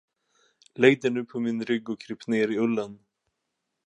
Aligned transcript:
Lägg 0.75 1.01
dig 1.01 1.11
nu 1.11 1.25
på 1.25 1.39
min 1.39 1.65
rygg 1.65 1.89
och 1.89 2.01
kryp 2.01 2.27
ner 2.27 2.47
i 2.47 2.57
ullen! 2.57 2.99